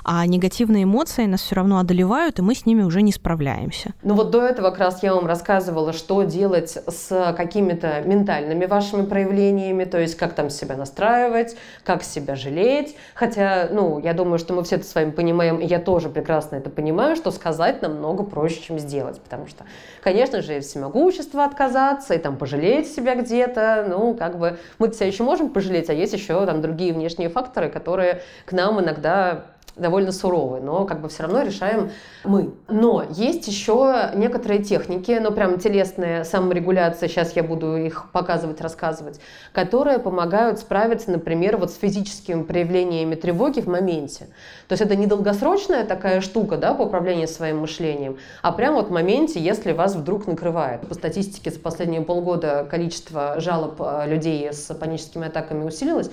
[0.04, 3.94] а негативные эмоции нас все равно одолевают, и мы с ними уже не справляемся.
[4.02, 9.06] Ну вот до этого как раз я вам рассказывала, что делать с какими-то ментальными вашими
[9.06, 12.96] проявлениями, то есть как там себя настраивать, как себя жалеть.
[13.14, 16.56] Хотя, ну, я думаю, что мы все это с вами понимаем, и я тоже прекрасно
[16.56, 19.64] это понимаю, что сказать намного проще, чем сделать, потому что,
[20.02, 25.22] конечно же, всемогущество отказаться и там пожалеть себя где-то, ну, как бы мы себя еще
[25.22, 30.62] можем пожалеть, а есть еще там другие внешние факторы, которые к нам иногда довольно суровые,
[30.62, 31.90] но как бы все равно решаем
[32.24, 32.54] мы.
[32.68, 39.20] Но есть еще некоторые техники, но прям телесная саморегуляция, сейчас я буду их показывать, рассказывать,
[39.52, 44.28] которые помогают справиться, например, вот с физическими проявлениями тревоги в моменте.
[44.68, 48.88] То есть это не долгосрочная такая штука, да, по управлению своим мышлением, а прямо вот
[48.88, 50.86] в моменте, если вас вдруг накрывает.
[50.88, 56.10] По статистике за последние полгода количество жалоб э, людей с паническими атаками усилилось,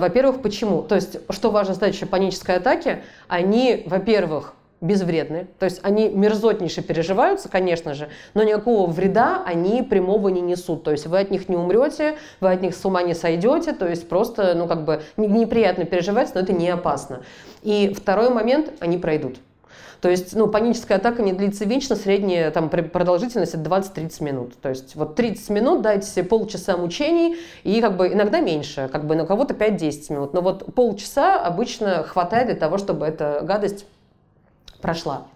[0.00, 0.82] во-первых, почему?
[0.82, 5.46] То есть, что важно знать еще панической атаки, они, во-первых, безвредны.
[5.58, 10.84] То есть они мерзотнейше переживаются, конечно же, но никакого вреда они прямого не несут.
[10.84, 13.86] То есть вы от них не умрете, вы от них с ума не сойдете, то
[13.86, 17.22] есть просто, ну, как бы неприятно переживать, но это не опасно.
[17.62, 19.36] И второй момент, они пройдут.
[20.00, 24.60] То есть, ну, паническая атака не длится вечно, средняя там продолжительность это 20-30 минут.
[24.60, 29.06] То есть, вот 30 минут дайте себе полчаса мучений, и как бы иногда меньше, как
[29.06, 30.32] бы на кого-то 5-10 минут.
[30.32, 33.84] Но вот полчаса обычно хватает для того, чтобы эта гадость
[34.80, 35.26] прошла.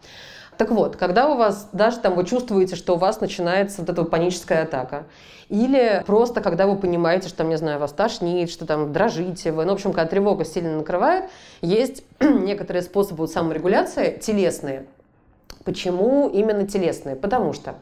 [0.57, 4.05] Так вот, когда у вас даже там вы чувствуете, что у вас начинается вот эта
[4.05, 5.05] паническая атака,
[5.49, 9.73] или просто когда вы понимаете, что, не знаю, вас тошнит, что там дрожите вы, ну,
[9.73, 11.25] в общем, когда тревога сильно накрывает,
[11.61, 14.87] есть некоторые способы саморегуляции телесные.
[15.65, 17.17] Почему именно телесные?
[17.17, 17.77] Потому что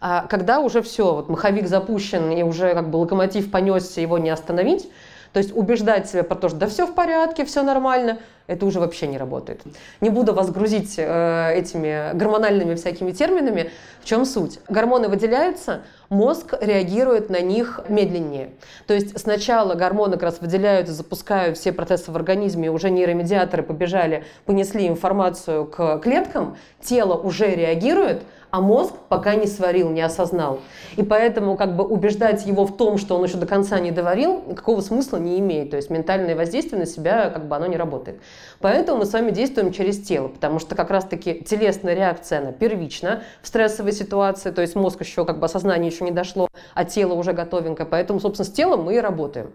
[0.00, 4.30] а, когда уже все, вот маховик запущен и уже как бы локомотив понесся, его не
[4.30, 4.88] остановить,
[5.32, 8.78] то есть убеждать себя про то, что да все в порядке, все нормально, это уже
[8.78, 9.62] вообще не работает.
[10.00, 13.70] Не буду вас грузить э, этими гормональными всякими терминами.
[14.02, 14.60] В чем суть?
[14.68, 18.50] Гормоны выделяются, мозг реагирует на них медленнее.
[18.86, 23.62] То есть сначала гормоны как раз выделяют и запускают все процессы в организме, уже нейромедиаторы
[23.62, 30.60] побежали, понесли информацию к клеткам, тело уже реагирует, а мозг пока не сварил, не осознал.
[30.94, 34.44] И поэтому как бы убеждать его в том, что он еще до конца не доварил,
[34.46, 35.70] никакого смысла не имеет.
[35.70, 38.20] То есть ментальное воздействие на себя, как бы оно не работает.
[38.60, 43.24] Поэтому мы с вами действуем через тело, потому что как раз-таки телесная реакция, она первична
[43.42, 47.14] в стрессовой ситуации, то есть мозг еще, как бы осознание еще не дошло, а тело
[47.14, 47.88] уже готовенькое.
[47.88, 49.50] Поэтому, собственно, с телом мы и работаем.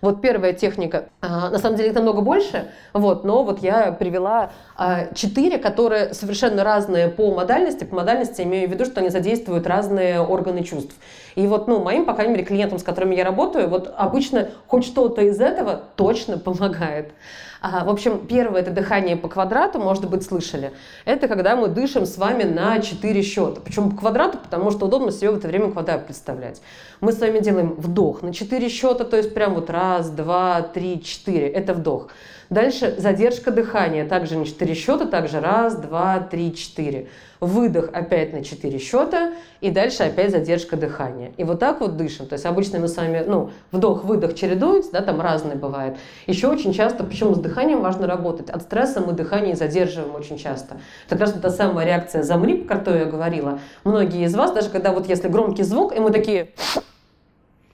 [0.00, 4.50] Вот первая техника, а, на самом деле их намного больше, вот, но вот я привела
[4.76, 7.84] а, четыре, которые совершенно разные по модальности.
[7.84, 10.94] По модальности имею в виду, что они задействуют разные органы чувств.
[11.34, 14.84] И вот, ну, моим, по крайней мере, клиентам, с которыми я работаю, вот обычно хоть
[14.84, 17.10] что-то из этого точно помогает.
[17.66, 20.72] А, в общем, первое это дыхание по квадрату, может быть, слышали.
[21.06, 23.62] Это когда мы дышим с вами на 4 счета.
[23.62, 24.36] Почему по квадрату?
[24.36, 26.60] Потому что удобно себе в это время квадрат представлять.
[27.00, 31.02] Мы с вами делаем вдох на 4 счета, то есть прям вот раз, два, три,
[31.02, 31.48] четыре.
[31.48, 32.08] Это вдох.
[32.50, 37.08] Дальше задержка дыхания, также на 4 счета, также раз, два, три, четыре.
[37.40, 41.32] Выдох опять на 4 счета, и дальше опять задержка дыхания.
[41.36, 42.26] И вот так вот дышим.
[42.26, 45.96] То есть обычно мы с вами, ну, вдох-выдох чередуется, да, там разные бывает.
[46.26, 48.50] Еще очень часто, почему с дыханием важно работать?
[48.50, 50.76] От стресса мы дыхание задерживаем очень часто.
[51.08, 53.58] Это раз та самая реакция «замри», про которую я говорила.
[53.84, 56.50] Многие из вас, даже когда вот если громкий звук, и мы такие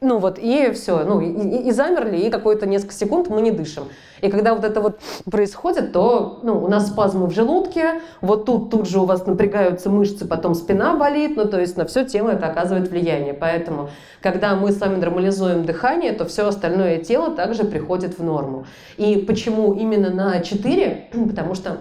[0.02, 3.50] ну вот, и все, ну, и, и, и замерли, и какое-то несколько секунд мы не
[3.50, 3.84] дышим.
[4.22, 4.98] И когда вот это вот
[5.30, 9.90] происходит, то ну, у нас спазмы в желудке, вот тут тут же у вас напрягаются
[9.90, 13.34] мышцы, потом спина болит, ну то есть на все тело это оказывает влияние.
[13.34, 13.90] Поэтому,
[14.22, 18.64] когда мы с вами нормализуем дыхание, то все остальное тело также приходит в норму.
[18.96, 21.08] И почему именно на 4?
[21.28, 21.78] Потому что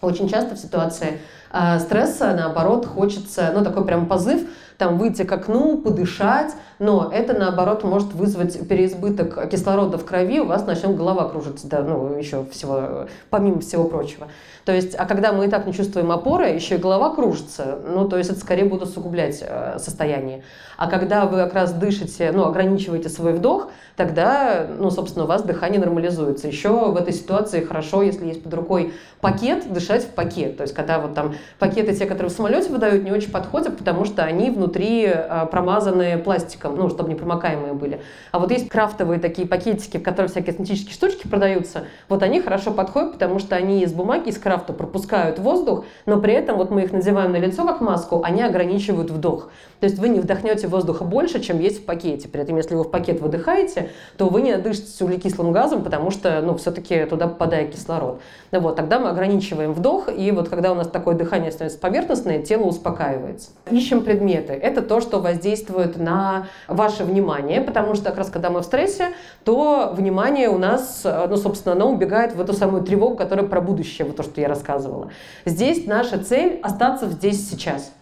[0.00, 1.20] очень часто в ситуации
[1.52, 4.42] э, стресса, наоборот, хочется, ну такой прям позыв,
[4.84, 10.44] там выйти к окну, подышать, но это, наоборот, может вызвать переизбыток кислорода в крови, у
[10.44, 14.28] вас начнет голова кружиться, да, ну, еще всего, помимо всего прочего.
[14.64, 18.08] То есть, а когда мы и так не чувствуем опоры, еще и голова кружится, ну,
[18.08, 20.42] то есть это скорее будет усугублять э, состояние.
[20.76, 25.42] А когда вы как раз дышите, ну, ограничиваете свой вдох, тогда, ну, собственно, у вас
[25.42, 26.48] дыхание нормализуется.
[26.48, 30.56] Еще в этой ситуации хорошо, если есть под рукой пакет, дышать в пакет.
[30.56, 34.04] То есть, когда вот там пакеты, те, которые в самолете выдают, не очень подходят, потому
[34.04, 38.00] что они внутри э, промазаны пластиком, ну, чтобы не промокаемые были.
[38.32, 42.72] А вот есть крафтовые такие пакетики, в которых всякие косметические штучки продаются, вот они хорошо
[42.72, 46.82] подходят, потому что они из бумаги, из крафта пропускают воздух, но при этом вот мы
[46.84, 49.50] их надеваем на лицо как маску, они ограничивают вдох.
[49.80, 52.28] То есть вы не вдохнете воздуха больше, чем есть в пакете.
[52.28, 56.40] При этом, если вы в пакет выдыхаете, то вы не дышите углекислым газом, потому что,
[56.40, 58.20] ну, все-таки туда попадает кислород.
[58.50, 62.42] Ну, вот, тогда мы ограничиваем вдох, и вот когда у нас такое дыхание становится поверхностное,
[62.42, 63.50] тело успокаивается.
[63.70, 64.54] Ищем предметы.
[64.54, 69.08] Это то, что воздействует на ваше внимание, потому что как раз когда мы в стрессе,
[69.44, 74.06] то внимание у нас, ну, собственно, оно убегает в эту самую тревогу, которая про будущее,
[74.06, 75.10] вот то, что я рассказывала.
[75.44, 77.92] Здесь наша цель остаться здесь сейчас.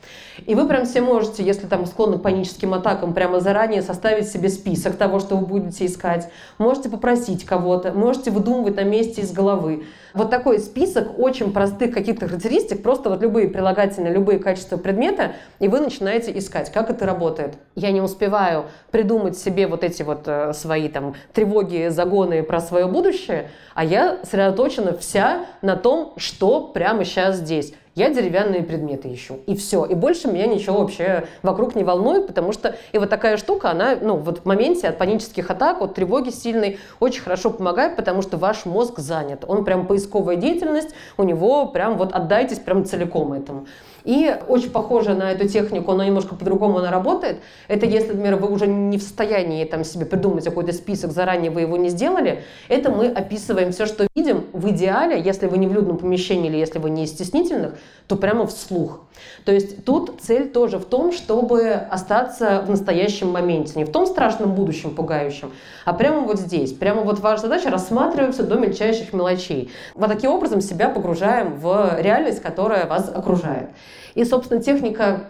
[0.46, 4.48] И вы прям все можете, если там склонны к паническим атакам, прямо заранее составить себе
[4.48, 6.28] список того, что вы будете искать.
[6.58, 9.84] Можете попросить кого-то, можете выдумывать на месте из головы.
[10.14, 15.68] Вот такой список очень простых каких-то характеристик, просто вот любые прилагательные, любые качества предмета, и
[15.68, 17.54] вы начинаете искать, как это работает.
[17.74, 22.86] Я не успеваю придумать себе вот эти вот э, свои там тревоги, загоны про свое
[22.86, 29.40] будущее, а я сосредоточена вся на том, что прямо сейчас здесь я деревянные предметы ищу.
[29.46, 29.84] И все.
[29.84, 33.96] И больше меня ничего вообще вокруг не волнует, потому что и вот такая штука, она,
[34.00, 38.36] ну, вот в моменте от панических атак, от тревоги сильной, очень хорошо помогает, потому что
[38.36, 39.44] ваш мозг занят.
[39.46, 43.66] Он прям поисковая деятельность, у него прям вот отдайтесь прям целиком этому.
[44.04, 47.38] И очень похоже на эту технику, но немножко по-другому она работает.
[47.68, 51.62] Это если, например, вы уже не в состоянии там себе придумать какой-то список, заранее вы
[51.62, 55.72] его не сделали, это мы описываем все, что видим, в идеале, если вы не в
[55.72, 57.74] людном помещении или если вы не из стеснительных,
[58.06, 59.00] то прямо вслух.
[59.44, 64.06] То есть тут цель тоже в том, чтобы остаться в настоящем моменте, не в том
[64.06, 65.52] страшном будущем пугающем,
[65.84, 66.72] а прямо вот здесь.
[66.72, 69.70] Прямо вот ваша задача рассматривать все до мельчайших мелочей.
[69.94, 73.70] Вот таким образом себя погружаем в реальность, которая вас окружает.
[74.14, 75.26] И, собственно, техника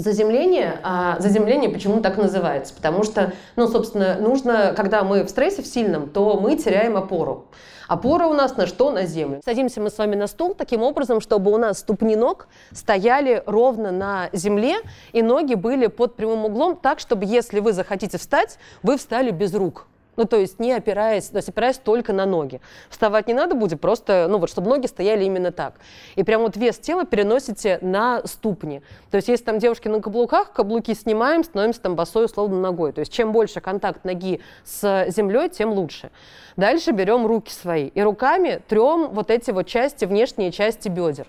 [0.00, 2.72] Заземление, а заземление почему так называется?
[2.72, 7.48] Потому что, ну, собственно, нужно, когда мы в стрессе в сильном, то мы теряем опору.
[7.86, 8.90] Опора у нас на что?
[8.90, 9.42] На землю.
[9.44, 13.90] Садимся мы с вами на стул таким образом, чтобы у нас ступни ног стояли ровно
[13.90, 14.76] на земле,
[15.12, 19.52] и ноги были под прямым углом так, чтобы если вы захотите встать, вы встали без
[19.52, 19.86] рук.
[20.20, 22.60] Ну, то есть не опираясь, то есть опираясь только на ноги.
[22.90, 25.76] Вставать не надо будет, просто, ну вот, чтобы ноги стояли именно так.
[26.14, 28.82] И прям вот вес тела переносите на ступни.
[29.10, 32.92] То есть если там девушки на каблуках, каблуки снимаем, становимся там босой условно ногой.
[32.92, 36.10] То есть чем больше контакт ноги с землей, тем лучше.
[36.58, 41.28] Дальше берем руки свои и руками трем вот эти вот части, внешние части бедер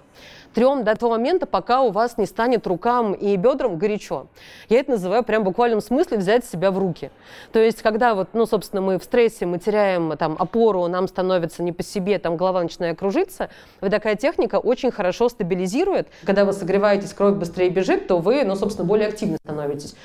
[0.53, 4.27] трем до того момента, пока у вас не станет рукам и бедрам горячо.
[4.69, 7.11] Я это называю прям в буквальном смысле взять себя в руки.
[7.51, 11.63] То есть, когда вот, ну, собственно, мы в стрессе, мы теряем там опору, нам становится
[11.63, 16.07] не по себе, там голова начинает кружиться, вот такая техника очень хорошо стабилизирует.
[16.25, 19.95] Когда вы согреваетесь, кровь быстрее бежит, то вы, ну, собственно, более активны становитесь.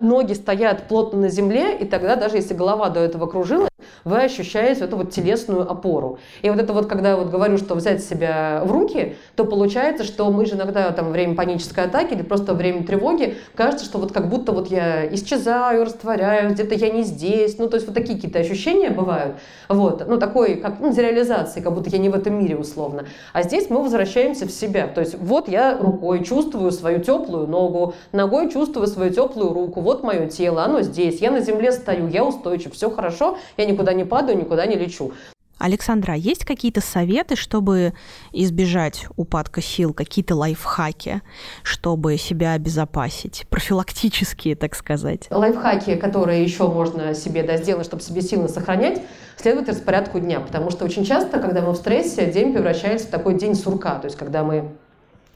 [0.00, 3.70] Ноги стоят плотно на земле, и тогда даже если голова до этого кружилась,
[4.06, 6.18] вы ощущаете эту вот телесную опору.
[6.42, 10.04] И вот это вот, когда я вот говорю, что взять себя в руки, то получается,
[10.04, 13.84] что мы же иногда там во время панической атаки или просто во время тревоги кажется,
[13.84, 17.58] что вот как будто вот я исчезаю, растворяюсь, где-то я не здесь.
[17.58, 19.36] Ну, то есть вот такие какие-то ощущения бывают.
[19.68, 20.06] Вот.
[20.06, 23.06] Ну, такой, как ну, реализации, как будто я не в этом мире условно.
[23.32, 24.86] А здесь мы возвращаемся в себя.
[24.86, 30.04] То есть вот я рукой чувствую свою теплую ногу, ногой чувствую свою теплую руку, вот
[30.04, 34.04] мое тело, оно здесь, я на земле стою, я устойчив, все хорошо, я никуда не
[34.04, 35.12] падаю, никуда не лечу.
[35.58, 37.94] Александра, а есть какие-то советы, чтобы
[38.32, 41.22] избежать упадка сил, какие-то лайфхаки,
[41.62, 45.28] чтобы себя обезопасить, профилактические, так сказать?
[45.30, 49.00] Лайфхаки, которые еще можно себе да, сделать, чтобы себе силы сохранять,
[49.36, 53.34] следует распорядку дня, потому что очень часто, когда мы в стрессе, день превращается в такой
[53.38, 54.72] день сурка, то есть когда мы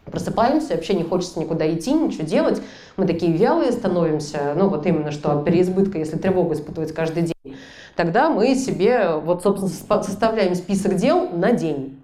[0.04, 2.60] просыпаемся, вообще не хочется никуда идти, ничего делать,
[2.96, 7.56] мы такие вялые становимся, ну вот именно что переизбытка, если тревогу испытывать каждый день,
[7.96, 12.02] тогда мы себе вот, собственно, составляем список дел на день.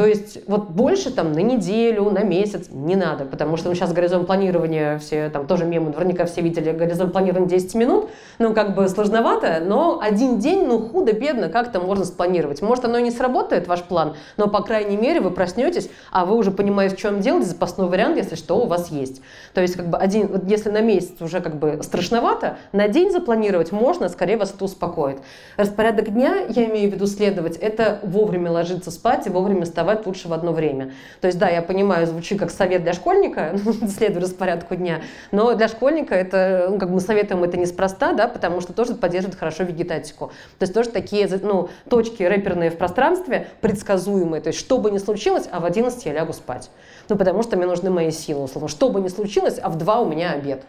[0.00, 3.92] То есть вот больше там на неделю, на месяц не надо, потому что ну, сейчас
[3.92, 8.74] горизонт планирования, все там тоже мемы, наверняка все видели горизонт планирования 10 минут, ну как
[8.74, 12.62] бы сложновато, но один день, ну худо-бедно как-то можно спланировать.
[12.62, 16.34] Может оно и не сработает, ваш план, но по крайней мере вы проснетесь, а вы
[16.36, 19.20] уже понимаете, в чем дело, запасной вариант, если что, у вас есть.
[19.52, 23.10] То есть как бы один, вот если на месяц уже как бы страшновато, на день
[23.10, 25.18] запланировать можно, скорее вас это успокоит.
[25.58, 30.06] Распорядок дня, я имею в виду следовать, это вовремя ложиться спать и вовремя вставать вставать
[30.06, 30.92] лучше в одно время.
[31.20, 33.56] То есть, да, я понимаю, звучит как совет для школьника,
[33.98, 38.60] следуй распорядку дня, но для школьника это, ну, как мы советуем это неспроста, да, потому
[38.60, 40.28] что тоже поддерживает хорошо вегетатику.
[40.58, 44.40] То есть тоже такие, ну, точки рэперные в пространстве, предсказуемые.
[44.40, 46.70] То есть, что бы ни случилось, а в 11 я лягу спать.
[47.08, 48.68] Ну, потому что мне нужны мои силы, условно.
[48.68, 50.62] Что бы ни случилось, а в 2 у меня обед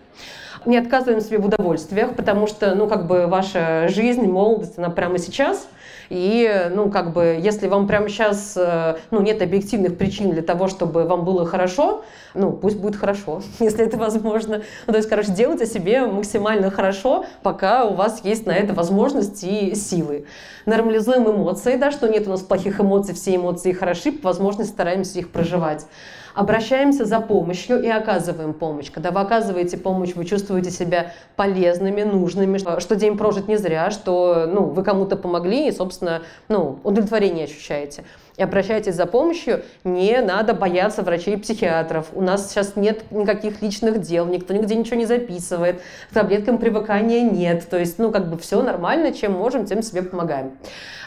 [0.63, 5.17] не отказываем себе в удовольствиях, потому что, ну, как бы ваша жизнь, молодость, она прямо
[5.17, 5.67] сейчас–
[6.13, 10.67] и, ну, как бы, если вам прямо сейчас, э, ну, нет объективных причин для того,
[10.67, 12.03] чтобы вам было хорошо,
[12.33, 14.61] ну, пусть будет хорошо, если это возможно.
[14.87, 19.41] Ну, то есть, короче, делайте себе максимально хорошо, пока у вас есть на это возможность
[19.45, 20.25] и силы.
[20.65, 25.17] Нормализуем эмоции, да, что нет у нас плохих эмоций, все эмоции хороши, по возможности стараемся
[25.19, 25.85] их проживать
[26.33, 28.91] обращаемся за помощью и оказываем помощь.
[28.91, 34.47] Когда вы оказываете помощь, вы чувствуете себя полезными, нужными, что день прожит не зря, что
[34.51, 38.03] ну, вы кому-то помогли и, собственно, ну, удовлетворение ощущаете.
[38.37, 42.07] И обращайтесь за помощью, не надо бояться врачей и психиатров.
[42.13, 47.21] У нас сейчас нет никаких личных дел, никто нигде ничего не записывает, к таблеткам привыкания
[47.21, 47.69] нет.
[47.69, 50.53] То есть, ну, как бы все нормально, чем можем, тем себе помогаем.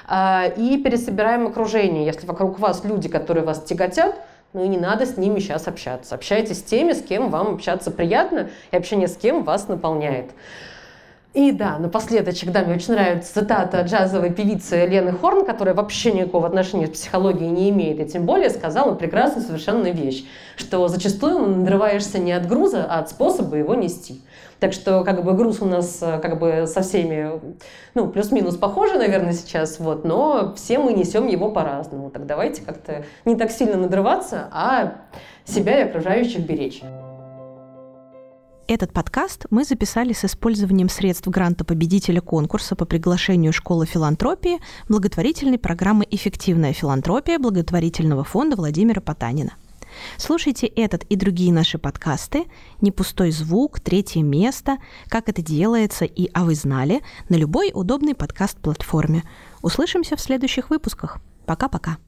[0.07, 2.05] А, и пересобираем окружение.
[2.05, 4.15] Если вокруг вас люди, которые вас тяготят,
[4.55, 6.15] ну и не надо с ними сейчас общаться.
[6.15, 10.31] Общайтесь с теми, с кем вам общаться приятно, и общение с кем вас наполняет.
[11.35, 16.47] И да, напоследочек, да, мне очень нравится цитата джазовой певицы Лены Хорн, которая вообще никакого
[16.47, 20.25] отношения к психологии не имеет, и тем более сказала прекрасную совершенно вещь,
[20.55, 24.23] что зачастую надрываешься не от груза, а от способа его нести.
[24.65, 27.39] Так что как бы груз у нас э, как бы со всеми,
[27.93, 32.09] ну, плюс-минус похожий, наверное, сейчас, вот, но все мы несем его по-разному.
[32.09, 35.03] Так давайте как-то не так сильно надрываться, а
[35.45, 36.81] себя и окружающих беречь.
[38.67, 45.59] Этот подкаст мы записали с использованием средств гранта победителя конкурса по приглашению Школы филантропии благотворительной
[45.59, 49.53] программы «Эффективная филантропия» благотворительного фонда Владимира Потанина.
[50.17, 52.45] Слушайте этот и другие наши подкасты
[52.81, 54.79] «Не пустой звук», «Третье место»,
[55.09, 59.23] «Как это делается» и «А вы знали» на любой удобной подкаст-платформе.
[59.63, 61.19] Услышимся в следующих выпусках.
[61.47, 61.99] Пока-пока.